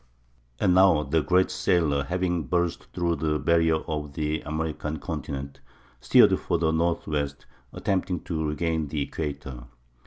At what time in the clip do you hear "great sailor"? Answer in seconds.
1.21-2.03